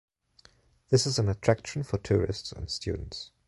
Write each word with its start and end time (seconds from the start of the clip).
This 0.89 1.05
is 1.05 1.19
an 1.19 1.29
attraction 1.29 1.83
for 1.83 1.99
tourists 1.99 2.51
and 2.51 2.71
students. 2.71 3.29